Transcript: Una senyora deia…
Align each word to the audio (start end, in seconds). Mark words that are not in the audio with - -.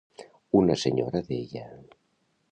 Una 0.59 0.77
senyora 0.83 1.21
deia… 1.27 1.67